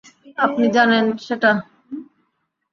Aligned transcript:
আপনি 0.37 0.65
জানেন 0.69 1.05
সেটা। 1.17 1.51